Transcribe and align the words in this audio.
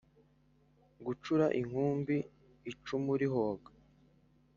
gicura 1.05 1.45
inkumbi 1.59 2.15
icumu 2.71 3.11
rihoga, 3.21 3.69